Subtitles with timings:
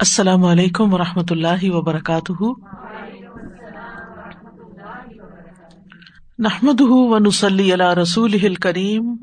[0.00, 2.42] السلام علیکم و رحمۃ اللہ وبرکاتہ۔
[6.38, 9.16] نحمد ونسلی علی رسول کریم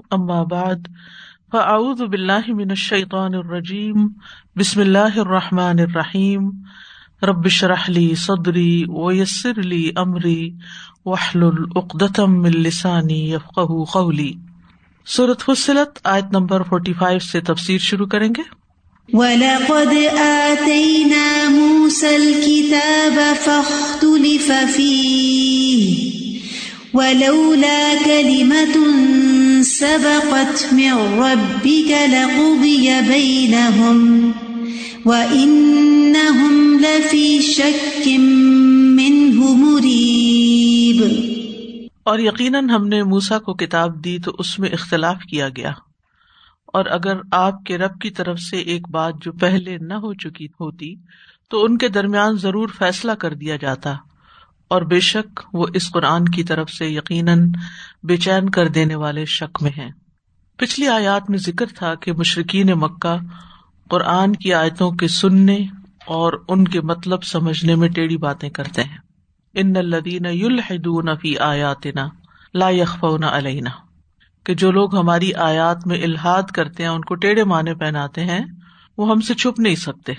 [0.43, 0.87] بعد،
[1.51, 4.07] فاعوذ باللہ من الشیطان الرجیم،
[4.55, 6.49] بسم اللہ الرحمٰن الرحیم۔
[7.23, 10.51] ربش رحلی صدری ویسر علی عمری
[11.05, 13.59] وحل العقدم السانی یفق
[13.93, 14.33] قولی۔
[15.05, 18.62] صورت فصلت، آیت نمبر فورٹی فائیو سے تفسیر شروع کریں گے۔
[19.11, 25.83] وَلَقَدْ آتَيْنَا مُوسَى الْكِتَابَ فَاخْتُلِفَ فِيهِ
[26.93, 28.75] وَلَوْلَا كَلِمَةٌ
[29.63, 34.31] سَبَقَتْ مِنْ رَبِّكَ لَقُضِيَ بَيْنَهُمْ
[35.05, 38.07] وَإِنَّهُمْ لَفِي شَكٍّ
[38.95, 41.03] مِّنْهُ مُرِيبٍ
[42.03, 45.71] اور یقیناً ہم نے موسا کو کتاب دی تو اس میں اختلاف کیا گیا۔
[46.73, 50.45] اور اگر آپ کے رب کی طرف سے ایک بات جو پہلے نہ ہو چکی
[50.45, 50.95] ہوتی،
[51.49, 53.93] تو ان کے درمیان ضرور فیصلہ کر دیا جاتا۔
[54.67, 57.51] اور بے شک وہ اس قرآن کی طرف سے یقیناً
[58.03, 59.91] بے چین کر دینے والے شک میں ہیں۔
[60.57, 63.15] پچھلی آیات میں ذکر تھا کہ مشرقین مکہ
[63.89, 65.57] قرآن کی آیتوں کے سننے
[66.05, 68.97] اور ان کے مطلب سمجھنے میں ٹیڑھی باتیں کرتے ہیں۔
[69.53, 72.07] ان الدین یلحدون فی آیاتنا
[72.53, 73.69] لا یخفون علینا۔
[74.43, 78.45] کہ جو لوگ ہماری آیات میں الحاد کرتے ہیں، ان کو ٹیڑھے معنی پہناتے ہیں،
[78.97, 80.13] وہ ہم سے چھپ نہیں سکتے۔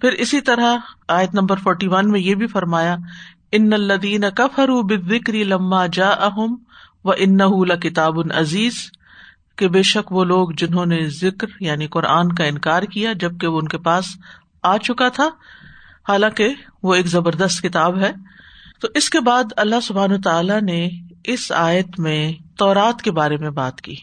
[0.00, 0.76] پھر اسی طرح
[1.08, 2.96] آیت نمبر فورٹی ون میں یہ بھی فرمایا،
[3.52, 6.56] ان الدین کفر بکری لما جا اہم
[7.04, 7.38] و ان
[7.80, 8.74] کتاب عزیز۔
[9.56, 13.58] کہ بے شک وہ لوگ جنہوں نے ذکر یعنی قرآن کا انکار کیا، جبکہ وہ
[13.58, 14.04] ان کے پاس
[14.62, 15.28] آ چکا تھا۔
[16.08, 16.48] حالانکہ
[16.82, 18.12] وہ ایک زبردست کتاب ہے۔
[18.80, 20.88] تو اس کے بعد اللہ سبحان تعالیٰ نے
[21.24, 23.94] اس آیت میں تورات کے بارے میں بات کی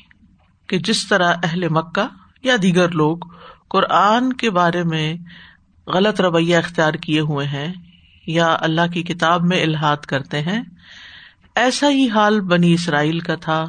[0.67, 2.07] کہ جس طرح اہل مکہ
[2.43, 3.17] یا دیگر لوگ
[3.67, 5.15] قرآن کے بارے میں
[5.87, 7.73] غلط رویہ اختیار کیے ہوئے ہیں
[8.27, 10.61] یا اللہ کی کتاب میں الحاد کرتے ہیں،
[11.55, 13.65] ایسا ہی حال بنی اسرائیل کا تھا۔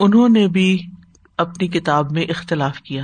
[0.00, 0.86] انہوں نے بھی
[1.36, 3.02] اپنی کتاب میں اختلاف کیا۔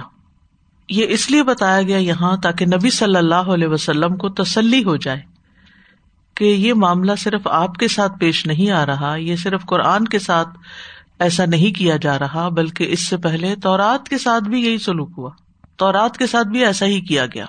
[0.89, 4.97] یہ اس لیے بتایا گیا یہاں تاکہ نبی صلی اللہ علیہ وسلم کو تسلی ہو
[4.97, 5.34] جائے۔
[6.34, 10.19] کہ یہ معاملہ صرف آپ کے ساتھ پیش نہیں آ رہا، یہ صرف قرآن کے
[10.19, 10.49] ساتھ
[11.19, 15.11] ایسا نہیں کیا جا رہا، بلکہ اس سے پہلے تورات کے ساتھ بھی یہی سلوک
[15.19, 15.31] ہوا۔
[15.77, 17.45] تورات کے ساتھ بھی ایسا ہی کیا گیا۔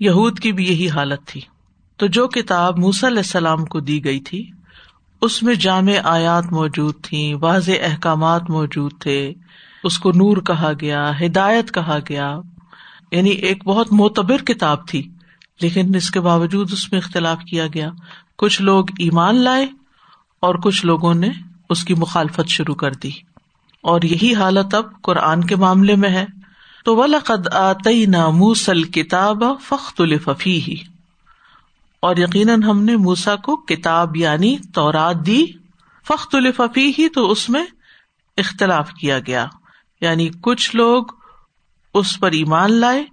[0.00, 1.40] یہود کی بھی یہی حالت تھی۔
[1.96, 4.50] تو جو کتاب موسی علیہ السلام کو دی گئی تھی،
[5.20, 9.32] اس میں جامع آیات موجود تھی واضح احکامات موجود تھے،
[9.84, 12.40] اس کو نور کہا گیا، ہدایت کہا گیا
[13.12, 15.10] یعنی ایک بہت معتبر کتاب تھی۔
[15.60, 17.90] لیکن اس کے باوجود اس میں اختلاف کیا گیا۔
[18.38, 19.66] کچھ لوگ ایمان لائے
[20.40, 21.28] اور کچھ لوگوں نے
[21.70, 23.10] اس کی مخالفت شروع کر دی۔
[23.82, 26.26] اور یہی حالت اب قرآن کے معاملے میں ہے۔
[26.84, 30.76] تو ولقد آتی موسل کتاب فخت الفی ہی
[32.00, 35.46] اور یقیناً ہم نے موسا کو کتاب یعنی تورات دی
[36.08, 37.64] فخت الفی ہی تو اس میں
[38.36, 39.46] اختلاف کیا گیا۔
[40.00, 41.04] یعنی کچھ لوگ
[41.94, 43.04] اس پر ایمان لائے،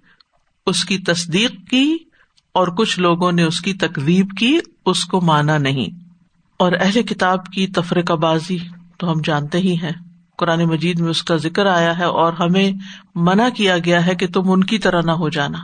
[0.66, 1.98] اس کی تصدیق کی
[2.54, 6.00] اور کچھ لوگوں نے اس کی تقریب کی، اس کو مانا نہیں۔
[6.60, 8.58] اور اہل کتاب کی تفرقہ بازی
[8.98, 9.92] تو ہم جانتے ہی ہیں۔
[10.38, 12.72] قرآن مجید میں اس کا ذکر آیا ہے اور ہمیں
[13.16, 15.58] منع کیا گیا ہے کہ تم ان کی طرح نہ ہو جانا۔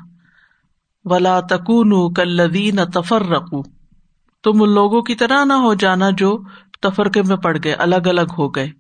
[1.06, 3.62] ولا تکون کلدین تفر رقو
[4.44, 6.40] تم ان لوگوں کی طرح نہ ہو جانا جو
[6.82, 8.72] تفرقے میں پڑ گئے الگ الگ ہو گئے۔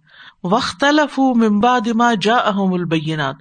[0.43, 0.83] وقت
[1.19, 3.35] ممبا دما جا احم البینات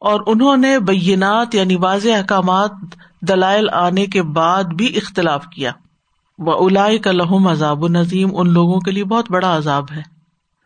[0.00, 2.70] اور انہوں نے بینات یعنی واضح احکامات
[3.28, 5.72] دلائل آنے کے بعد بھی اختلاف کیا۔
[6.38, 10.02] وہ الا کا لہم عذاب نظیم ان لوگوں کے لیے بہت بڑا عذاب ہے۔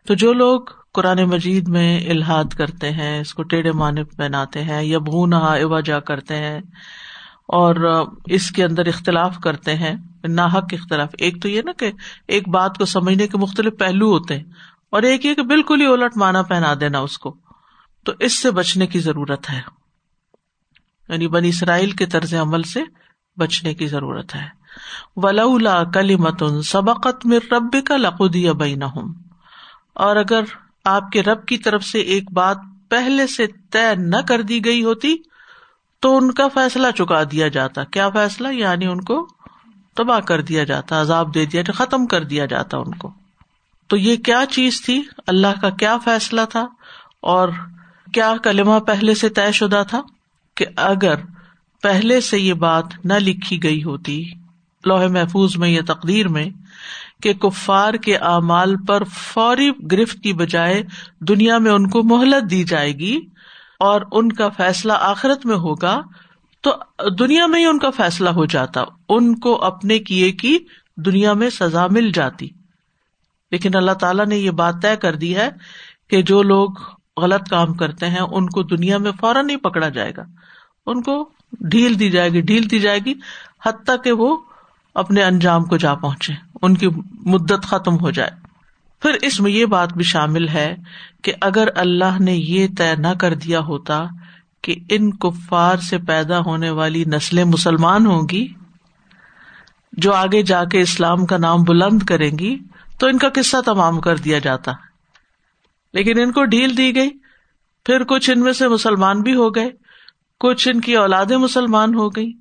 [0.07, 0.61] تو جو لوگ
[0.93, 5.79] قرآن مجید میں الحاد کرتے ہیں، اس کو ٹیڑھے معنی پہناتے ہیں یا بھون اوا
[5.79, 6.59] جا کرتے ہیں
[7.47, 11.91] اور اس کے اندر اختلاف کرتے ہیں، ناحق اختلاف۔ ایک تو یہ نا کہ
[12.27, 14.43] ایک بات کو سمجھنے کے مختلف پہلو ہوتے ہیں
[14.91, 17.35] اور ایک یہ کہ بالکل ہی الٹ مانا پہنا دینا اس کو۔
[18.05, 19.84] تو اس سے بچنے کی ضرورت ہے۔
[21.09, 22.81] یعنی بنی اسرائیل کے طرز عمل سے
[23.37, 24.47] بچنے کی ضرورت ہے۔
[25.15, 28.83] ولا کلی متن سبقت میں رب کا لقودی بین
[29.93, 30.43] اور اگر
[30.85, 32.57] آپ کے رب کی طرف سے ایک بات
[32.89, 35.15] پہلے سے طے نہ کر دی گئی ہوتی،
[35.99, 39.27] تو ان کا فیصلہ چکا دیا جاتا۔ کیا فیصلہ؟ یعنی ان کو
[39.95, 43.13] تباہ کر دیا جاتا، عذاب دے دیا ختم کر دیا جاتا ان کو۔
[43.87, 46.67] تو یہ کیا چیز تھی؟ اللہ کا کیا فیصلہ تھا؟
[47.21, 47.49] اور
[48.13, 50.01] کیا کلمہ پہلے سے طے شدہ تھا؟
[50.55, 51.15] کہ اگر
[51.83, 54.23] پہلے سے یہ بات نہ لکھی گئی ہوتی
[54.85, 56.49] لوہے محفوظ میں یا تقدیر میں،
[57.21, 60.83] کہ کفار کے اعمال پر فوری گرفت کی بجائے
[61.19, 63.19] دنیا میں ان کو مہلت دی جائے گی
[63.79, 66.01] اور ان کا فیصلہ آخرت میں ہوگا،
[66.61, 66.75] تو
[67.19, 70.57] دنیا میں ہی ان کا فیصلہ ہو جاتا، ان کو اپنے کیے کی
[70.97, 72.49] دنیا میں سزا مل جاتی۔
[73.51, 75.49] لیکن اللہ تعالیٰ نے یہ بات طے کر دی ہے
[76.09, 76.69] کہ جو لوگ
[77.17, 80.23] غلط کام کرتے ہیں، ان کو دنیا میں فوراً نہیں پکڑا جائے گا۔
[80.85, 81.29] ان کو
[81.59, 83.13] ڈھیل دی جائے گی، ڈھیل دی جائے گی
[83.65, 84.37] حتیٰ کہ وہ
[84.95, 86.87] اپنے انجام کو جا پہنچے، ان کی
[87.25, 88.31] مدت ختم ہو جائے۔
[89.01, 90.75] پھر اس میں یہ بات بھی شامل ہے
[91.23, 94.03] کہ اگر اللہ نے یہ طے نہ کر دیا ہوتا
[94.61, 98.47] کہ ان کفار سے پیدا ہونے والی نسلیں مسلمان ہوں گی،
[99.93, 102.59] جو آگے جا کے اسلام کا نام بلند کریں گی،
[102.99, 104.71] تو ان کا قصہ تمام کر دیا جاتا۔
[105.93, 107.09] لیکن ان کو ڈھیل دی گئی،
[107.85, 109.69] پھر کچھ ان میں سے مسلمان بھی ہو گئے۔
[110.39, 112.33] کچھ ان کی اولادیں مسلمان ہو گئی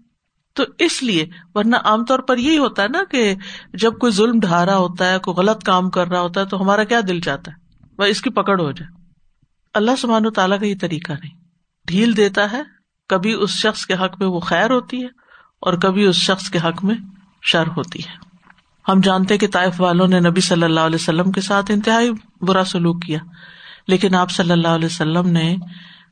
[0.52, 3.34] تو اس لیے، ورنہ عام طور پر یہی ہوتا ہے نا کہ
[3.74, 6.62] جب کوئی ظلم ڈھا رہا ہوتا ہے، کوئی غلط کام کر رہا ہوتا ہے، تو
[6.62, 9.04] ہمارا کیا دل چاہتا ہے؟ وہ اس کی پکڑ ہو جائے۔
[9.74, 11.34] اللہ سمان و تعالیٰ کا یہ طریقہ نہیں۔
[11.86, 12.62] ڈھیل دیتا ہے،
[13.08, 15.08] کبھی اس شخص کے حق میں وہ خیر ہوتی ہے
[15.60, 16.94] اور کبھی اس شخص کے حق میں
[17.42, 18.24] شر ہوتی ہے۔
[18.88, 22.64] ہم جانتے کہ طائف والوں نے نبی صلی اللہ علیہ وسلم کے ساتھ انتہائی برا
[22.64, 23.18] سلوک کیا۔
[23.88, 25.56] لیکن آپ صلی اللہ علیہ وسلم نے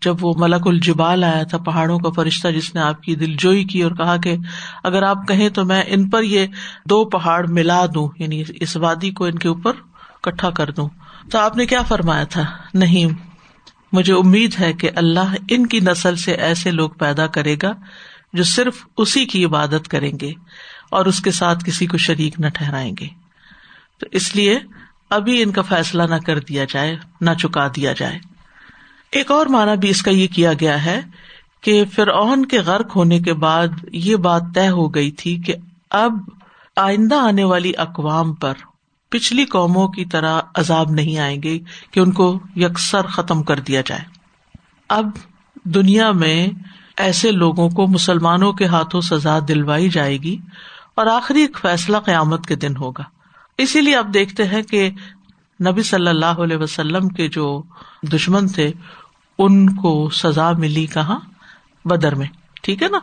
[0.02, 3.64] جب وہ ملک الجبال آیا تھا، پہاڑوں کا فرشتہ جس نے آپ کی دل جوئی
[3.64, 4.36] کی اور کہا کہ
[4.84, 6.46] اگر آپ کہیں تو میں ان پر یہ
[6.84, 9.72] دو پہاڑ ملا دوں یعنی اس وادی کو ان کے اوپر
[10.22, 10.88] کٹھا کر دوں۔
[11.30, 12.44] تو آپ نے کیا فرمایا تھا؟
[12.74, 13.06] نہیں،
[13.92, 17.72] مجھے امید ہے کہ اللہ ان کی نسل سے ایسے لوگ پیدا کرے گا
[18.32, 20.32] جو صرف اسی کی عبادت کریں گے
[20.90, 23.06] اور اس کے ساتھ کسی کو شریک نہ ٹھہرائیں گے۔
[23.98, 24.58] تو اس لیے
[25.10, 28.31] ابھی ان کا فیصلہ نہ کر دیا جائے، نہ چکا دیا جائے۔
[29.12, 31.00] ایک اور مانا بھی اس کا یہ کیا گیا ہے
[31.60, 35.54] کہ فرعون کے غرق ہونے کے بعد یہ بات طے ہو گئی تھی کہ
[35.90, 36.12] اب
[36.76, 38.54] آئندہ آنے والی اقوام پر
[39.08, 41.58] پچھلی قوموں کی طرح عذاب نہیں آئیں گے
[41.90, 44.00] کہ ان کو یکسر ختم کر دیا جائے۔
[44.88, 45.06] اب
[45.64, 46.48] دنیا میں
[46.96, 50.36] ایسے لوگوں کو مسلمانوں کے ہاتھوں سزا دلوائی جائے گی
[50.94, 53.04] اور آخری ایک فیصلہ قیامت کے دن ہوگا۔
[53.58, 54.90] اسی لیے آپ دیکھتے ہیں کہ
[55.66, 57.62] نبی صلی اللہ علیہ وسلم کے جو
[58.02, 58.72] دشمن تھے
[59.38, 61.20] ان کو سزا ملی کہاں؟
[61.84, 62.26] بدر میں،
[62.62, 62.98] ٹھیک ہے نا؟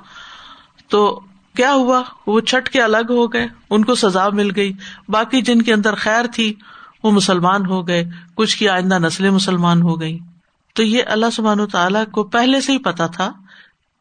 [0.87, 1.19] تو
[1.55, 4.71] کیا ہوا؟ وہ چھٹ کے الگ ہو گئے، ان کو سزا مل گئی۔
[5.09, 6.53] باقی جن کے اندر خیر تھی،
[7.03, 8.03] وہ مسلمان ہو گئے۔
[8.35, 10.19] کچھ کی آئندہ نسلیں مسلمان ہو گئی
[10.73, 13.31] تو یہ اللہ سبحان تعالیٰ کو پہلے سے ہی پتا تھا۔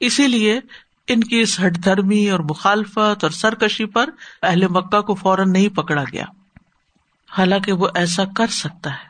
[0.01, 0.61] اسی لیے
[1.09, 4.11] ان کی اس ہٹ دھرمی اور مخالفت اور سرکشی پر
[4.43, 6.25] اہل مکہ کو فوراً نہیں پکڑا گیا۔
[7.39, 9.08] حالانکہ وہ ایسا کر سکتا ہے۔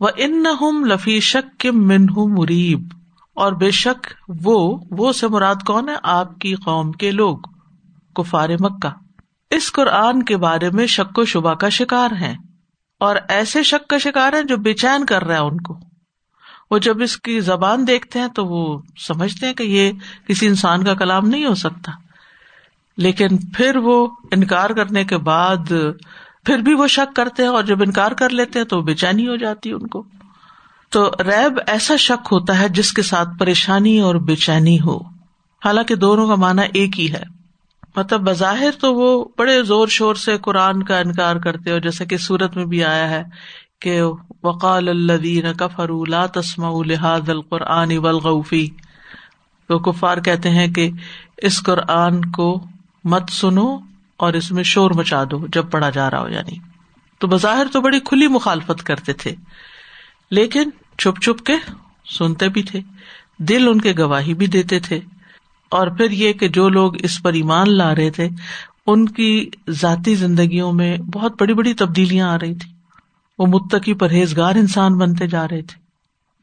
[0.00, 2.88] وہ ان نہ لفی شک کے منہ مریب
[3.34, 4.06] اور بے شک
[4.44, 7.38] وہ وہ سے مراد کون ہے؟ آپ کی قوم کے لوگ،
[8.16, 8.88] کفار مکہ۔
[9.50, 12.34] اس قرآن کے بارے میں شک و شبہ کا شکار ہے
[13.00, 15.78] اور ایسے شک کا شکار ہے جو بے چین کر رہا ہے ان کو۔
[16.70, 19.92] وہ جب اس کی زبان دیکھتے ہیں تو وہ سمجھتے ہیں کہ یہ
[20.28, 21.92] کسی انسان کا کلام نہیں ہو سکتا۔
[22.96, 25.72] لیکن پھر وہ انکار کرنے کے بعد
[26.44, 29.28] پھر بھی وہ شک کرتے ہیں اور جب انکار کر لیتے ہیں تو بے چینی
[29.28, 30.02] ہو جاتی ہے ان کو۔
[30.90, 34.98] تو ریب ایسا شک ہوتا ہے جس کے ساتھ پریشانی اور بے چینی ہو۔
[35.64, 37.22] حالانکہ دونوں کا مانا ایک ہی ہے۔
[37.96, 42.16] مطلب بظاہر تو وہ بڑے زور شور سے قرآن کا انکار کرتے اور جیسے کہ
[42.16, 43.22] سورت میں بھی آیا ہے
[43.80, 44.02] کہ
[44.42, 48.68] وقال الدین کفر لا تسما الحاظ القرآن ولغفی
[49.68, 50.90] تو کفار کہتے ہیں کہ
[51.38, 52.64] اس قرآن کو
[53.04, 53.93] مت سنو۔
[54.24, 56.56] اور اس میں شور مچا دو جب پڑھا جا رہا ہو یعنی۔
[57.18, 59.34] تو بظاہر تو بڑی کھلی مخالفت کرتے تھے۔
[60.30, 61.52] لیکن چھپ چھپ کے
[62.18, 62.80] سنتے بھی تھے۔
[63.38, 65.00] دل ان کے گواہی بھی دیتے تھے۔
[65.70, 68.28] اور پھر یہ کہ جو لوگ اس پر ایمان لا رہے تھے،
[68.86, 72.72] ان کی ذاتی زندگیوں میں بہت بڑی بڑی تبدیلیاں آ رہی تھی
[73.38, 75.84] وہ متقی پرہیزگار انسان بنتے جا رہے تھے۔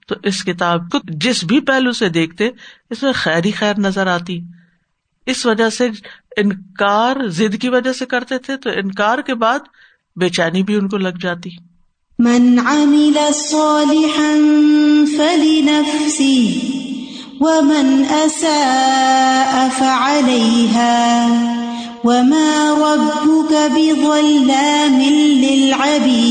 [0.08, 2.50] تو اس کتاب کو جس بھی پہلو سے دیکھتے،
[2.90, 4.42] اس میں خیر ہی خیر نظر آتی۔
[5.26, 5.90] اس وجہ سے
[6.38, 9.60] انکار ضد کی وجہ سے کرتے تھے تو انکار کے بعد
[10.16, 11.50] بے چینی بھی ان کو لگ جاتی۔
[12.20, 14.34] من عمل صالحا
[15.18, 16.50] فلنفسه
[17.40, 21.04] ومن اساء فعليها
[22.04, 25.00] وما ربك بظلام
[25.40, 26.22] للعبيد۔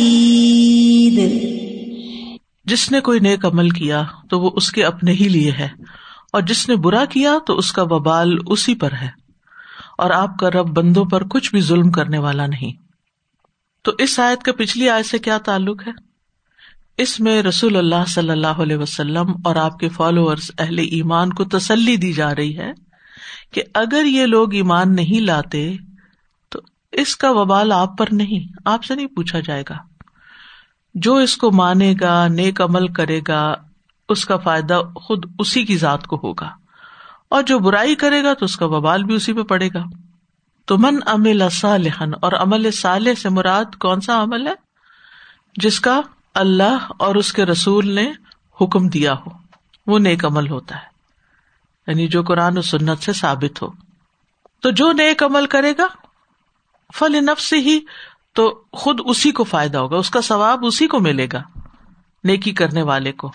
[2.64, 5.68] جس نے کوئی نیک عمل کیا تو وہ اس کے اپنے ہی لیے ہے۔
[6.32, 9.08] اور جس نے برا کیا تو اس کا وبال اسی پر ہے
[9.98, 12.72] اور آپ کا رب بندوں پر کچھ بھی ظلم کرنے والا نہیں۔
[13.82, 15.92] تو اس آیت کا پچھلی آیت سے کیا تعلق ہے؟
[16.98, 21.44] اس میں رسول اللہ صلی اللہ علیہ وسلم اور آپ کے فالوورز اہل ایمان کو
[21.44, 22.72] تسلی دی جا رہی ہے
[23.52, 25.76] کہ اگر یہ لوگ ایمان نہیں لاتے
[26.48, 26.60] تو
[26.92, 29.76] اس کا وبال آپ پر نہیں، آپ سے نہیں پوچھا جائے گا۔
[30.94, 33.54] جو اس کو مانے گا، نیک عمل کرے گا
[34.10, 36.50] اس کا فائدہ خود اسی کی ذات کو ہوگا۔
[37.28, 39.82] اور جو برائی کرے گا تو اس کا ببال بھی اسی پہ پڑے گا۔
[40.66, 44.54] تو من امل صالحن اور عمل صالح سے مراد کون سا عمل ہے؟
[45.56, 46.00] جس کا
[46.34, 48.12] اللہ اور اس کے رسول نے
[48.60, 49.30] حکم دیا ہو۔
[49.86, 50.90] وہ نیک عمل ہوتا ہے۔
[51.86, 53.68] یعنی جو قرآن و سنت سے ثابت ہو۔
[54.62, 55.86] تو جو نیک عمل کرے گا
[56.94, 57.80] فل نفس سے ہی
[58.34, 61.42] تو خود اسی کو فائدہ ہوگا۔ اس کا ثواب اسی کو ملے گا۔
[62.24, 63.32] نیکی کرنے والے کو۔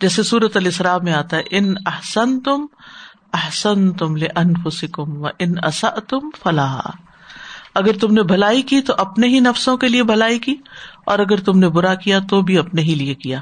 [0.00, 2.66] جیسے سورت السرا میں آتا ہے، ان احسن تم
[3.32, 6.78] احسن تم لے انفسکم و ان اصا تم فلاح
[7.74, 10.54] اگر تم نے بھلائی کی تو اپنے ہی نفسوں کے لیے بھلائی کی،
[11.06, 13.40] اور اگر تم نے برا کیا تو بھی اپنے ہی لیے کیا۔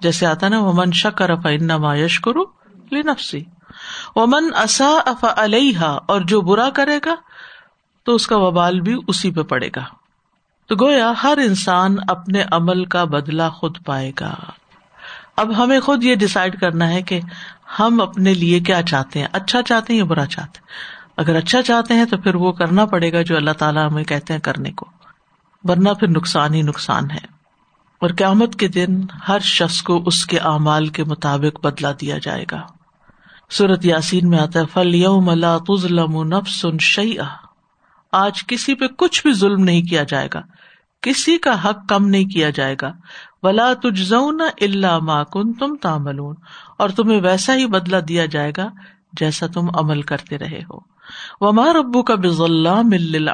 [0.00, 2.44] جیسے آتا نا، ومن شکر اف انما یش کرو
[2.92, 3.42] نفسی
[4.16, 7.14] ومن اصا اف علیہ اور جو برا کرے گا
[8.06, 9.84] تو اس کا وبال بھی اسی پہ پڑے گا۔
[10.66, 14.34] تو گویا ہر انسان اپنے عمل کا بدلا خود پائے گا۔
[15.36, 17.20] اب ہمیں خود یہ ڈسائڈ کرنا ہے کہ
[17.78, 20.66] ہم اپنے لیے کیا چاہتے ہیں۔ اچھا چاہتے ہیں یا برا چاہتے ہیں؟
[21.16, 24.32] اگر اچھا چاہتے ہیں تو پھر وہ کرنا پڑے گا جو اللہ تعالیٰ ہمیں کہتے
[24.32, 24.86] ہیں کرنے کو۔
[25.64, 27.34] ورنہ پھر نقصان ہی نقصان ہے۔
[28.00, 32.44] اور قیامت کے دن ہر شخص کو اس کے اعمال کے مطابق بدلا دیا جائے
[32.50, 32.60] گا۔
[33.50, 36.66] سورت یاسین میں آتا ہے فل یوم اللہ تزلم نفس
[38.12, 40.40] آج کسی پہ کچھ بھی ظلم نہیں کیا جائے گا۔
[41.04, 42.92] کسی کا حق کم نہیں کیا جائے گا۔
[43.42, 46.34] ولا تجزون اللہ ما تم تاملون
[46.78, 48.68] اور تمہیں ویسا ہی بدلا دیا جائے گا
[49.12, 50.78] جیسا تم عمل کرتے رہے ہو۔
[51.40, 53.28] وما ربو کا بزلہ مل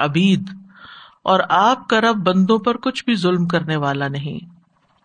[1.22, 4.60] اور آپ کا رب بندوں پر کچھ بھی ظلم کرنے والا نہیں۔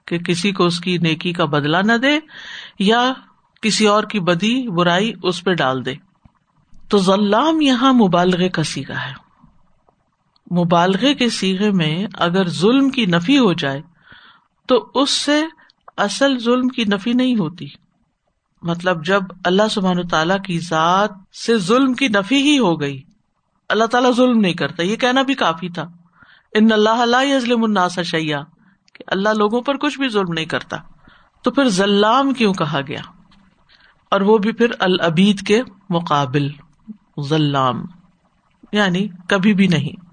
[0.07, 2.19] کہ کسی کو اس کی نیکی کا بدلا نہ دے
[2.79, 3.13] یا
[3.62, 5.93] کسی اور کی بدی، برائی اس پہ ڈال دے۔
[6.89, 9.25] تو ذلام یہاں مبالغ کا سیگا ہے۔
[10.51, 13.81] مبالغے کے سیگے میں اگر ظلم کی نفی ہو جائے
[14.67, 15.43] تو اس سے
[15.97, 17.65] اصل ظلم کی نفی نہیں ہوتی۔
[18.61, 21.09] مطلب جب اللہ سبحان تعالیٰ کی ذات
[21.45, 23.01] سے ظلم کی نفی ہی ہو گئی۔
[23.69, 25.83] اللہ تعالیٰ ظلم نہیں کرتا، یہ کہنا بھی کافی تھا۔
[26.53, 28.43] ان اللہ اللہ ظلم الناس شیا
[28.93, 30.77] کہ اللہ لوگوں پر کچھ بھی ظلم نہیں کرتا۔
[31.43, 33.01] تو پھر ذلام کیوں کہا گیا؟
[34.11, 36.49] اور وہ بھی پھر العبید کے مقابل
[37.29, 37.85] ذلام
[38.71, 40.04] یعنی کبھی بھی نہیں۔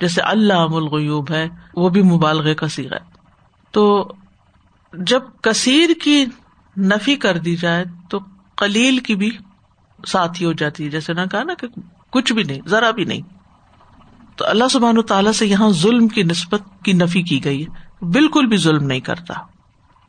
[0.00, 3.10] جیسے اللہ الغیوب ہے، وہ بھی مبالغ کا سیرا ہے۔
[3.70, 4.12] تو
[4.92, 6.24] جب کثیر کی
[6.76, 8.20] نفی کر دی جائے، تو
[8.56, 9.30] کلیل کی بھی
[10.06, 11.66] ساتھی ہو جاتی ہے۔ جیسے نہ کہا نا کہ
[12.10, 13.20] کچھ بھی نہیں، ذرا بھی نہیں۔
[14.36, 17.90] تو اللہ سبحان و تعالیٰ سے یہاں ظلم کی نسبت کی نفی کی گئی ہے۔
[18.06, 19.34] بالکل بھی ظلم نہیں کرتا۔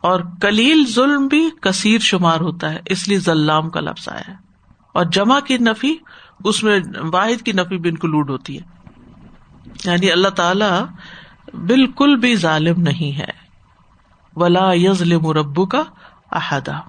[0.01, 4.33] اور کلیل ظلم بھی کثیر شمار ہوتا ہے، اس لیے ذلام کا لفظ آیا ہے۔
[4.93, 5.95] اور جمع کی نفی،
[6.43, 6.79] اس میں
[7.11, 8.80] واحد کی نفی بھی انکلوڈ ہوتی ہے۔
[9.85, 10.83] یعنی اللہ تعالی
[11.57, 13.41] بالکل بھی ظالم نہیں ہے۔
[14.35, 15.83] ولا یزل مربو کا
[16.31, 16.79] احدہ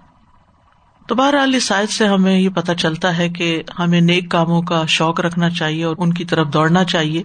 [1.06, 4.86] تو بہرحال اس سائز سے ہمیں یہ پتا چلتا ہے کہ ہمیں نیک کاموں کا
[4.86, 7.22] شوق رکھنا چاہیے اور ان کی طرف دوڑنا چاہیے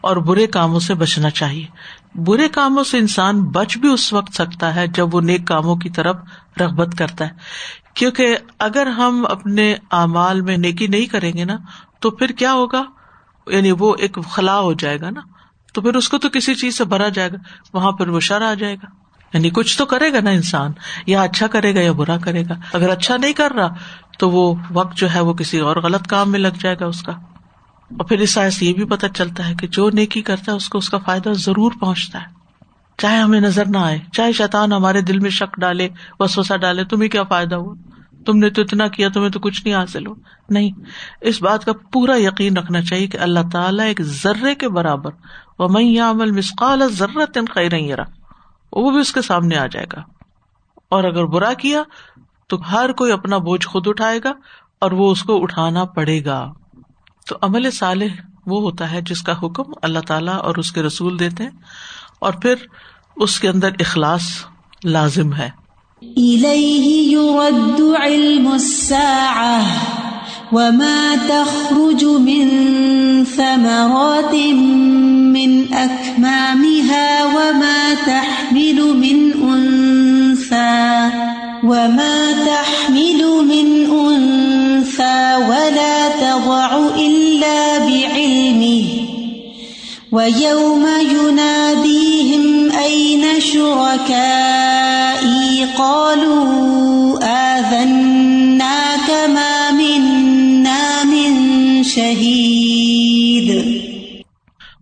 [0.00, 1.66] اور برے کاموں سے بچنا چاہیے۔
[2.14, 5.90] برے کاموں سے انسان بچ بھی اس وقت سکتا ہے جب وہ نیک کاموں کی
[5.90, 6.16] طرف
[6.60, 7.30] رغبت کرتا ہے۔
[7.94, 11.56] کیونکہ اگر ہم اپنے اعمال میں نیکی نہیں کریں گے نا،
[12.00, 12.82] تو پھر کیا ہوگا؟
[13.46, 15.20] یعنی وہ ایک خلا ہو جائے گا نا،
[15.72, 17.36] تو پھر اس کو تو کسی چیز سے بھرا جائے گا،
[17.72, 18.86] وہاں پھر وہ شر آ جائے گا۔
[19.34, 20.72] یعنی کچھ تو کرے گا نا انسان،
[21.06, 23.74] یا اچھا کرے گا یا برا کرے گا۔ اگر اچھا نہیں کر رہا،
[24.18, 27.02] تو وہ وقت جو ہے وہ کسی اور غلط کام میں لگ جائے گا اس
[27.02, 30.56] کا۔ اور پھر اس سائز یہ بھی پتا چلتا ہے کہ جو نیکی کرتا ہے،
[30.56, 32.26] اس کو اس کا فائدہ ضرور پہنچتا ہے۔
[32.98, 35.88] چاہے ہمیں نظر نہ آئے، چاہے شیطان ہمارے دل میں شک ڈالے
[36.20, 37.74] وسوسا ڈالے، تمہیں کیا فائدہ ہوا؟
[38.26, 40.12] تم نے تو اتنا کیا، تمہیں تو کچھ نہیں حاصل ہو۔
[40.50, 40.70] نہیں،
[41.20, 45.10] اس بات کا پورا یقین رکھنا چاہیے کہ اللہ تعالیٰ ایک ذرے کے برابر
[45.58, 46.82] وہ میں عمل مسقال
[48.72, 50.02] وہ بھی اس کے سامنے آ جائے گا۔
[50.88, 51.82] اور اگر برا کیا،
[52.48, 54.32] تو ہر کوئی اپنا بوجھ خود اٹھائے گا
[54.80, 56.52] اور وہ اس کو اٹھانا پڑے گا۔
[57.28, 61.18] تو عمل صالح وہ ہوتا ہے جس کا حکم اللہ تعالیٰ اور اس کے رسول
[61.18, 61.50] دیتے ہیں،
[62.18, 62.54] اور پھر
[63.16, 64.22] اس کے اندر اخلاص
[64.84, 65.50] لازم ہے۔
[66.02, 69.62] إليه يرد علم الساعة
[70.52, 72.48] وما تخرج من
[73.24, 74.34] ثمرات
[75.32, 81.10] من أكمامها وما تحمل من أنثى
[81.64, 88.84] وما تحمل من أنثى ولا تضع إلا بعلمه
[90.12, 94.55] ويوم يناديهم أين شركائي
[95.78, 103.76] قالوا آذناك ما منا من شهيد.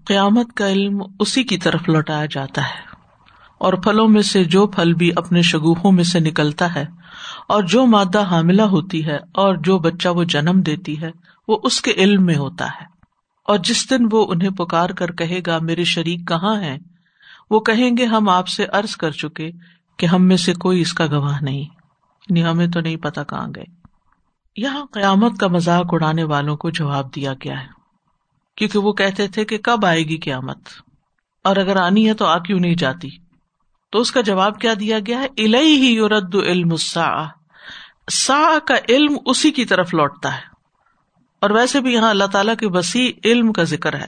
[0.07, 2.95] قیامت کا علم اسی کی طرف لوٹایا جاتا ہے
[3.59, 6.85] اور پھلوں میں سے جو پھل بھی اپنے شگوفوں میں سے نکلتا ہے
[7.49, 11.11] اور جو مادہ حاملہ ہوتی ہے اور جو بچہ وہ جنم دیتی ہے،
[11.49, 12.85] وہ اس کے علم میں ہوتا ہے۔
[13.47, 16.79] اور جس دن وہ انہیں پکار کر کہے گا، میرے شریک کہاں ہے
[17.51, 19.51] وہ کہیں گے، ہم آپ سے ارض کر چکے
[19.97, 23.49] کہ ہم میں سے کوئی اس کا گواہ نہیں۔ یعنی ہمیں تو نہیں پتا کہاں
[23.57, 23.65] گئے۔
[24.57, 27.67] یہاں قیامت کا مذاق اڑانے والوں کو جواب دیا گیا ہے۔
[28.57, 30.59] کیونکہ وہ کہتے تھے کہ کب آئے گی قیامت۔
[31.45, 33.09] اور اگر آنی ہے تو آ کیوں نہیں جاتی؟
[33.93, 37.25] تو اس کا جواب کیا دیا گیا ہے؟ الہی ہی یورد علم سا
[38.67, 40.43] کا علم اسی کی طرف لوٹتا ہے۔
[41.41, 44.07] اور ویسے بھی یہاں اللہ تعالیٰ کے وسیع علم کا ذکر ہے۔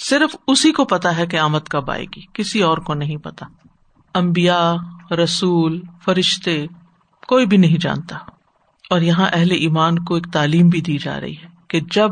[0.00, 3.46] صرف اسی کو پتا ہے کہ آمد کب آئے گی۔ کسی اور کو نہیں پتا۔
[4.14, 4.74] امبیا
[5.10, 6.66] رسول، فرشتے،
[7.28, 8.16] کوئی بھی نہیں جانتا۔
[8.90, 12.10] اور یہاں اہل ایمان کو ایک تعلیم بھی دی جا رہی ہے کہ جب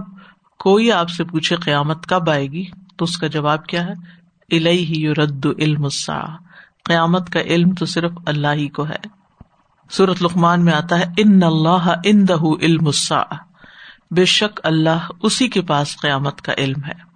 [0.58, 2.64] کوئی آپ سے پوچھے قیامت کب آئے گی،
[2.96, 3.92] تو اس کا جواب کیا ہے؟
[4.56, 5.88] الہی رد علم
[6.84, 9.08] قیامت کا علم تو صرف اللہ ہی کو ہے۔
[9.90, 12.90] سورت لقمان میں آتا ہے، ان اللہ ان دہ علم
[14.10, 17.12] بے شک اللہ اسی کے پاس قیامت کا علم ہے۔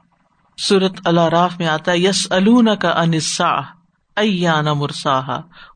[0.59, 3.76] سورت اللہ راف میں آتا ہے یس النا کا انسا
[4.17, 5.21] ایانا مرسا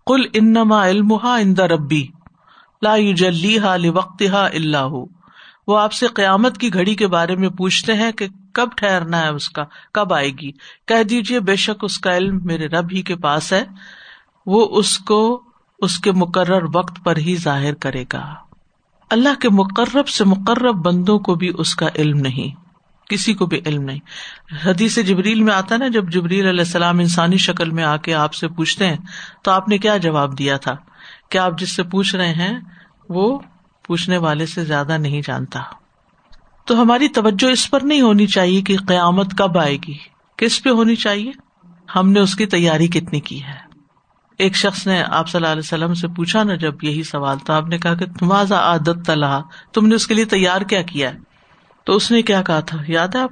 [0.07, 2.07] کل انما علم اند ربی،
[2.83, 4.49] لا جلی ہا وقت ہا
[5.67, 9.29] وہ آپ سے قیامت کی گھڑی کے بارے میں پوچھتے ہیں کہ کب ٹھہرنا ہے
[9.29, 10.53] اس کا، کب آئے گی۔
[10.87, 13.65] کہہ دیجیے بے شک اس کا علم میرے رب ہی کے پاس ہے،
[14.47, 15.43] وہ اس کو
[15.79, 18.35] اس کے مقرر وقت پر ہی ظاہر کرے گا۔
[19.11, 22.70] اللہ کے مقرب سے مقرب بندوں کو بھی اس کا علم نہیں۔
[23.11, 23.99] کسی کو بھی علم نہیں۔
[24.67, 28.35] حدیث جبریل میں آتا نا، جب جبریل علیہ السلام انسانی شکل میں آ کے آپ
[28.35, 28.97] سے پوچھتے ہیں،
[29.43, 30.77] تو آپ نے کیا جواب دیا تھا؟
[31.29, 32.61] کہ آپ جس سے پوچھ رہے ہیں،
[33.09, 33.39] وہ
[33.87, 35.61] پوچھنے والے سے زیادہ نہیں جانتا۔
[36.65, 39.99] تو ہماری توجہ اس پر نہیں ہونی چاہیے کہ قیامت کب آئے گی۔
[40.37, 41.31] کس پہ ہونی چاہیے؟
[41.97, 43.71] ہم نے اس کی تیاری کتنی کی ہے؟
[44.39, 47.53] ایک شخص نے آپ صلی اللہ علیہ وسلم سے پوچھا نا، جب یہی سوال، تو
[47.53, 49.41] آپ نے کہا کہ تمہارا عادت تلا
[49.73, 51.30] تم نے اس کے لیے تیار کیا کیا ہے؟
[51.85, 53.31] تو اس نے کیا کہا تھا؟ یاد ہے آپ؟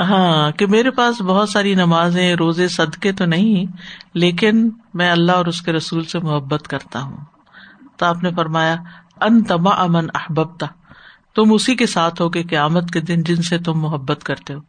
[0.00, 3.64] ہاں کہ میرے پاس بہت ساری نمازیں، روزے، صدقے تو نہیں،
[4.14, 7.16] لیکن میں اللہ اور اس کے رسول سے محبت کرتا ہوں۔
[7.96, 8.76] تو آپ نے فرمایا
[9.20, 10.66] ان تما امن احبتا
[11.34, 14.60] تم اسی کے ساتھ ہو کہ قیامت کے دن جن سے تم محبت کرتے ہو۔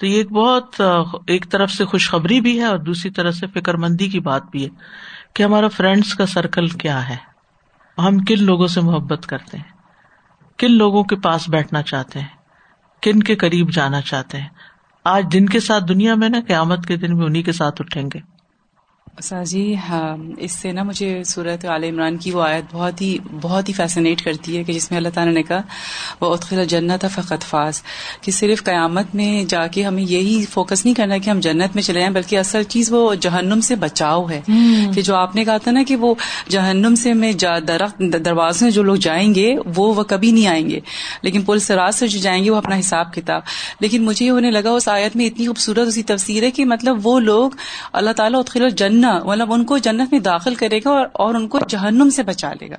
[0.00, 0.80] تو یہ ایک بہت،
[1.26, 4.64] ایک طرف سے خوشخبری بھی ہے اور دوسری طرف سے فکر مندی کی بات بھی
[4.64, 4.68] ہے
[5.34, 7.16] کہ ہمارا فرینڈس کا سرکل کیا ہے۔
[7.98, 9.77] ہم کن لوگوں سے محبت کرتے ہیں؟
[10.58, 12.26] کن لوگوں کے پاس بیٹھنا چاہتے ہیں؟
[13.02, 14.48] کن کے قریب جانا چاہتے ہیں؟
[15.04, 18.08] آج جن کے ساتھ دنیا میں نا، قیامت کے دن بھی انہیں کے ساتھ اٹھیں
[18.14, 18.37] گے۔
[19.46, 23.68] جی ہاں اس سے نا مجھے صورت عال عمران کی وہ آیت بہت ہی بہت
[23.68, 25.60] ہی فیسنیٹ کرتی ہے کہ جس میں اللہ تعالیٰ نے کہا
[26.20, 27.82] وہ اتخلا جنت فقط فاس
[28.20, 31.82] کہ صرف قیامت میں جا کے ہمیں یہی فوکس نہیں کرنا کہ ہم جنت میں
[31.82, 34.40] چلے جائیں بلکہ اصل چیز وہ جہنم سے بچاؤ ہے۔
[34.94, 36.14] کہ جو آپ نے کہا تھا نا کہ وہ
[36.48, 37.32] جہنم سے میں
[37.68, 40.80] درخت دروازے میں جو لوگ جائیں گے وہ وہ کبھی نہیں آئیں گے۔
[41.22, 43.42] لیکن پل سراج سے جو جائیں گے وہ اپنا حساب کتاب۔
[43.80, 47.06] لیکن مجھے یہ ہونے لگا اس آیت میں اتنی خوبصورت اسی تفسیر ہے کہ مطلب
[47.06, 47.50] وہ لوگ
[47.92, 51.58] اللہ تعالیٰ اتخلا جنت مطلب ان کو جنت میں داخل کرے گا اور ان کو
[51.68, 52.76] جہنم سے بچا لے گا۔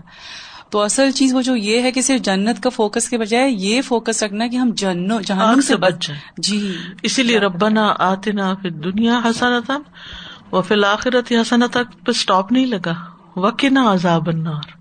[0.69, 3.81] تو اصل چیز وہ جو یہ ہے کہ صرف جنت کا فوکس کے بجائے یہ
[3.81, 8.69] فوکس رکھنا کہ ہم جہنم سے بچ جائیں۔ جی۔ اسی لیے ربنا آتے نا پھر
[8.69, 9.77] دنیا حسنتا
[10.51, 12.93] وہ پھر آخرت حسنت پہ اسٹاپ نہیں لگا۔
[13.35, 14.79] وکی نہ عذاب النار۔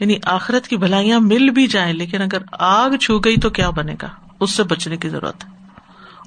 [0.00, 3.94] یعنی آخرت کی بھلائیاں مل بھی جائیں لیکن اگر آگ چھو گئی تو کیا بنے
[4.02, 4.08] گا؟
[4.40, 5.50] اس سے بچنے کی ضرورت ہے۔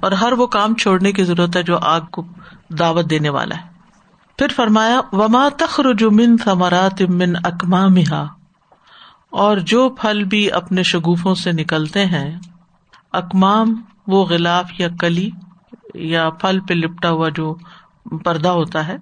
[0.02, 2.24] اور ہر وہ کام چھوڑنے کی ضرورت ہے جو آگ کو
[2.68, 3.69] دعوت دینے والا ہے۔
[4.40, 8.26] پھر فرمایا، وما تخرج من ثمرات من اکمامها
[9.30, 12.38] اور جو پھل بھی اپنے شگوفوں سے نکلتے ہیں،
[13.12, 15.30] اکمام، وہ غلاف یا کلی
[15.94, 17.56] یا پھل پہ لپٹا ہوا جو
[18.24, 18.96] پردہ ہوتا ہے،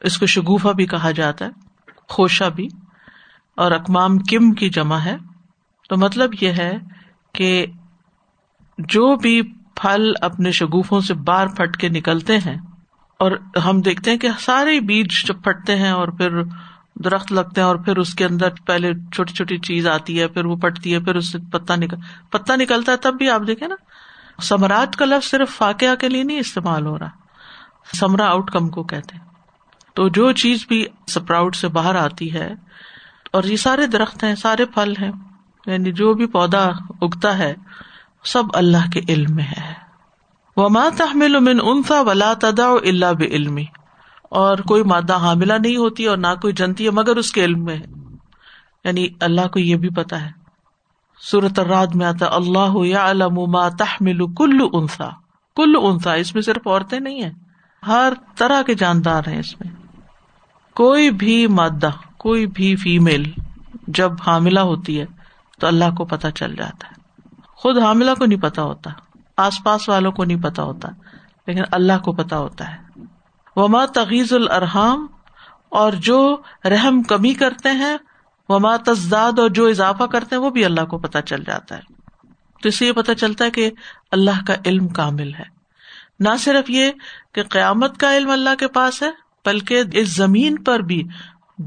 [0.00, 1.50] اس کو شگوفا بھی کہا جاتا ہے
[2.08, 2.68] خوشا بھی۔
[3.56, 5.16] اور اکمام کم کی جمع ہے۔
[5.88, 6.72] تو مطلب یہ ہے
[7.34, 7.66] کہ
[8.78, 9.42] جو بھی
[9.74, 12.71] پھل اپنے شگوفوں سے بار پھٹ کے نکلتے ہیں
[13.22, 13.32] اور
[13.64, 16.42] ہم دیکھتے ہیں کہ سارے بیج جب پھٹتے ہیں اور پھر
[16.94, 20.44] درخت لگتے ہیں اور پھر اس کے اندر پہلے چھوٹی چھوٹی چیز آتی ہے، پھر
[20.44, 21.96] وہ پٹتی ہے، پھر اس سے پتا نکل
[22.30, 23.74] پتا نکلتا ہے تب بھی آپ دیکھیں نا،
[24.42, 27.10] سمراج کا لفظ صرف فاقیہ کے لیے نہیں استعمال ہو رہا۔
[27.94, 29.24] سمرا آؤٹ کم کو کہتے ہیں۔
[29.94, 32.54] تو جو چیز بھی سپراؤٹ سے باہر آتی ہے،
[33.32, 35.10] اور یہ سارے درخت ہیں، سارے پھل ہیں
[35.66, 36.64] یعنی جو بھی پودا
[37.00, 37.54] اگتا ہے،
[38.24, 39.81] سب اللہ کے علم میں ہے۔
[40.56, 43.64] وہ مات تحمل من انفا ولا تدا اللہ بعلمی
[44.22, 47.64] اور کوئی مادہ حاملہ نہیں ہوتی اور نہ کوئی جنتی ہے مگر اس کے علم
[47.64, 47.84] میں ہے۔
[48.84, 50.30] یعنی اللہ کو یہ بھی پتا ہے۔
[51.20, 53.12] سورت الراد میں آتا اللہ یا
[53.48, 55.08] ما تحمل کل انسا
[55.56, 57.32] کل انسا اس میں صرف عورتیں نہیں ہیں۔
[57.86, 59.74] ہر طرح کے جاندار ہیں اس میں۔
[60.74, 63.22] کوئی بھی مادہ، کوئی بھی فیمل
[63.86, 65.06] جب حاملہ ہوتی ہے
[65.60, 66.94] تو اللہ کو پتا چل جاتا ہے۔
[67.46, 68.90] خود حاملہ کو نہیں پتا ہوتا۔
[69.42, 70.88] آس پاس والوں کو نہیں پتا ہوتا،
[71.46, 73.00] لیکن اللہ کو پتا ہوتا ہے۔
[73.56, 75.06] وما تغیز الرحام
[75.68, 77.96] اور جو رحم کمی کرتے ہیں،
[78.48, 81.80] وما تزداد، اور جو اضافہ کرتے ہیں، وہ بھی اللہ کو پتا چل جاتا ہے۔
[82.62, 83.70] تو اس سے یہ پتا چلتا ہے کہ
[84.10, 85.44] اللہ کا علم کامل ہے۔
[86.20, 86.90] نہ صرف یہ
[87.34, 89.10] کہ قیامت کا علم اللہ کے پاس ہے،
[89.44, 91.02] بلکہ اس زمین پر بھی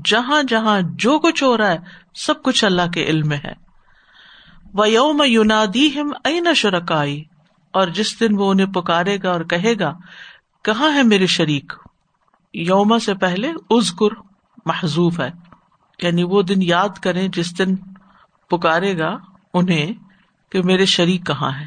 [0.06, 1.78] جہاں جہاں جو کچھ ہو رہا ہے،
[2.16, 3.54] سب کچھ اللہ کے علم میں ہے۔
[4.74, 7.24] وہ یوم یونادی ہم این شرکائی
[7.76, 9.98] اور جس دن وہ انہیں پکارے گا اور کہے گا،
[10.64, 11.74] کہاں ہے میرے شریک؟
[12.54, 14.16] یوما سے پہلے ازگر
[14.66, 15.30] محضوف ہے۔
[16.04, 17.76] یعنی وہ دن یاد کرے جس دن
[18.50, 19.18] پکارے گا
[19.54, 19.94] انہیں
[20.52, 21.66] کہ میرے شریک کہاں ہے۔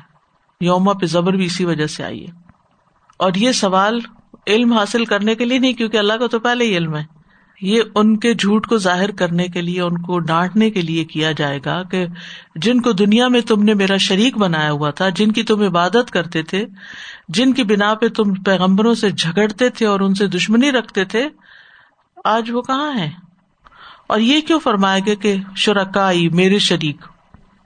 [0.61, 2.33] یوما پہ زبر بھی اسی وجہ سے آئی ہے۔
[3.19, 4.01] اور یہ سوال
[4.47, 7.18] علم حاصل کرنے کے لیے نہیں، کیونکہ اللہ کا تو پہلے ہی علم ہے۔
[7.61, 11.33] یہ ان کے جھوٹ کو ظاہر کرنے کے لیے، ان کو ڈانٹنے کے لیے کیا
[11.33, 12.07] جائے گا کہ
[12.57, 16.11] جن کو دنیا میں تم نے میرا شریک بنایا ہوا تھا، جن کی تم عبادت
[16.11, 16.67] کرتے تھے،
[17.29, 21.29] جن کی بنا پہ تم پیغمبروں سے جھگڑتے تھے اور ان سے دشمنی رکھتے تھے،
[22.25, 23.11] آج وہ کہاں ہے
[24.09, 26.97] اور یہ کیوں فرمائے گا کہ شرکائی میرے شریک؟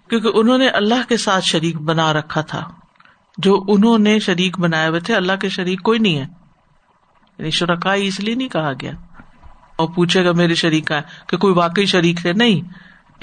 [0.09, 2.72] کیونکہ انہوں نے اللہ کے ساتھ شریک بنا رکھا تھا۔
[3.38, 6.26] جو انہوں نے شریک بنائے ہوئے تھے، اللہ کے شریک کوئی نہیں ہے۔
[7.38, 8.92] یعنی شرکائی اس لیے نہیں کہا گیا۔
[9.82, 12.60] اور پوچھے گا میرے شریک کا کہ کوئی واقعی شریک تھے نہیں،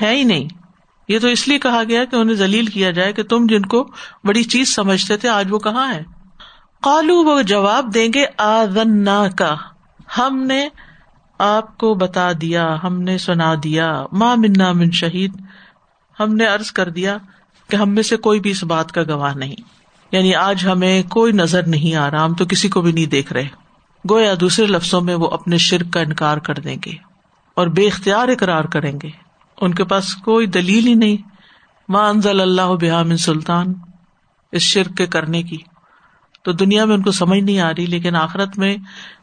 [0.02, 0.48] ہے ہی نہیں۔
[1.08, 3.90] یہ تو اس لیے کہا گیا کہ انہیں ذلیل کیا جائے کہ تم جن کو
[4.24, 6.04] بڑی چیز سمجھتے تھے، آج وہ کہاں ہے
[6.84, 9.56] کالو وہ جواب دیں گے آدن کا
[10.18, 10.70] ہم نے
[11.40, 15.34] آپ کو بتا دیا، ہم نے سنا دیا۔ ماں منا من شہید۔
[16.20, 17.18] ہم نے ارض کر دیا
[17.70, 19.56] کہ ہم میں سے کوئی بھی اس بات کا گواہ نہیں۔
[20.12, 23.34] یعنی آج ہمیں کوئی نظر نہیں آ رہا ہم تو کسی کو بھی نہیں دیکھ
[23.34, 23.48] رہے۔
[24.10, 26.92] گویا دوسرے لفظوں میں وہ اپنے شرک کا انکار کر دیں گے
[27.56, 29.10] اور بے اختیار اقرار کریں گے۔
[29.62, 31.18] ان کے پاس کوئی دلیل ہی نہیں۔
[31.90, 33.74] ماں انزل اللہ بحام سلطان۔
[34.52, 35.58] اس شرک کے کرنے کی۔
[36.44, 38.78] تو دنیا میں ان کو سمجھ نہیں آ رہی، لیکن آخرت میں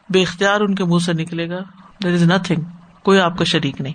[0.08, 1.58] بے اختیار ان کے منہ سے نکلے گا۔
[2.02, 2.62] دیر از نتنگ
[3.02, 3.94] کوئی آپ کا شریک نہیں۔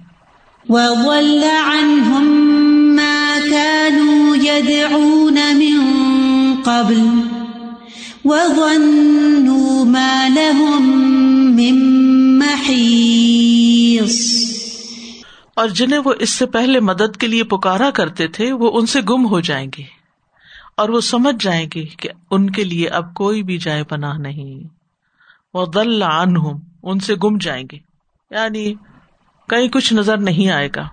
[6.64, 7.22] قبل۔
[9.86, 11.76] ما لهم من
[12.40, 14.42] محیص
[15.56, 19.02] اور جنہیں وہ اس سے پہلے مدد کے لیے پکارا کرتے تھے، وہ ان سے
[19.02, 19.84] گم ہو جائیں گے
[20.78, 24.68] اور وہ سمجھ جائیں گے کہ ان کے لیے اب کوئی بھی جائے پناہ نہیں۔
[25.54, 27.78] وہ دل عنہم ان سے گم جائیں گے۔
[28.32, 28.74] یعنی
[29.50, 30.88] کہیں کچھ نظر نہیں آئے گا۔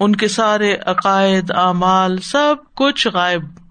[0.00, 3.61] ان کے سارے عقائد، اعمال، سب کچھ غائب۔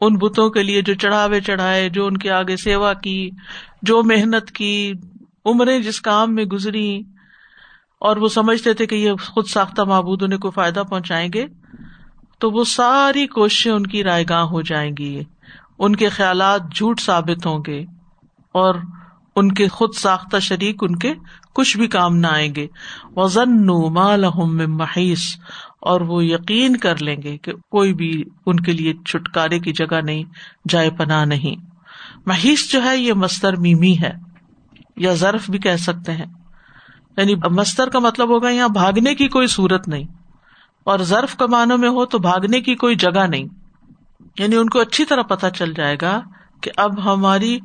[0.00, 3.30] ان بتوں کے لیے جو چڑھاوے چڑھائے، جو ان کے آگے سیوا کی،
[3.82, 4.92] جو محنت کی،
[5.44, 7.02] عمریں جس کام میں گزری،
[8.00, 11.46] اور وہ سمجھتے تھے کہ یہ خود ساختہ معبود انہیں کوئی فائدہ پہنچائیں گے،
[12.38, 15.22] تو وہ ساری کوششیں ان کی رائے گاہ ہو جائیں گی۔
[15.78, 17.80] ان کے خیالات جھوٹ ثابت ہوں گے،
[18.54, 18.74] اور
[19.36, 21.12] ان کے خود ساختہ شریک ان کے
[21.54, 22.66] کچھ بھی کام نہ آئیں گے۔
[23.16, 23.66] وزن
[24.72, 25.24] محیث
[25.84, 30.00] اور وہ یقین کر لیں گے کہ کوئی بھی ان کے لیے چھٹکارے کی جگہ
[30.04, 30.22] نہیں،
[30.68, 31.66] جائے پناہ نہیں۔
[32.26, 34.12] محیث جو ہے، یہ مستر میمی ہے۔
[34.96, 36.26] یا ضرف بھی کہہ سکتے ہیں۔
[37.16, 40.04] یعنی مستر کا مطلب ہوگا یہاں بھاگنے کی کوئی صورت نہیں۔
[40.84, 43.44] اور ضرف کمانوں میں ہو تو بھاگنے کی کوئی جگہ نہیں۔
[44.38, 46.20] یعنی ان کو اچھی طرح پتا چل جائے گا
[46.60, 47.58] کہ اب ہماری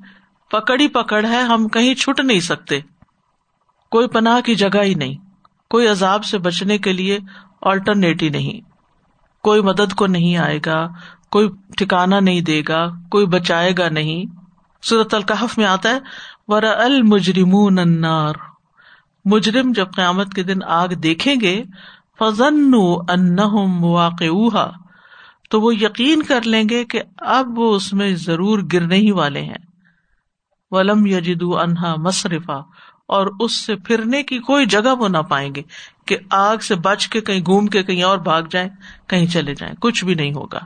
[0.51, 2.79] پکڑی پکڑ ہے، ہم کہیں چھٹ نہیں سکتے۔
[3.91, 5.15] کوئی پناہ کی جگہ ہی نہیں۔
[5.69, 7.19] کوئی عذاب سے بچنے کے لیے
[7.61, 8.69] آلٹرنیٹ ہی نہیں۔
[9.43, 10.87] کوئی مدد کو نہیں آئے گا،
[11.31, 14.39] کوئی ٹھکانا نہیں دے گا، کوئی بچائے گا نہیں۔
[14.83, 15.99] صورت القحف میں آتا ہے
[16.47, 18.33] ور المجرم انار
[19.25, 21.63] مجرم جب قیامت کے دن آگ دیکھیں گے
[22.19, 22.71] فضن
[23.09, 23.39] ان
[23.83, 24.57] واقع
[25.49, 29.41] تو وہ یقین کر لیں گے کہ اب وہ اس میں ضرور گرنے ہی والے
[29.41, 29.57] ہیں۔
[30.71, 32.59] ولم یجدو انہا مصرفا۔
[33.09, 35.61] اور اس سے پھرنے کی کوئی جگہ وہ نہ پائیں گے
[36.05, 38.69] کہ آگ سے بچ کے کہیں گھوم کے کہیں اور بھاگ جائیں،
[39.07, 40.59] کہیں چلے جائیں، کچھ بھی نہیں ہوگا۔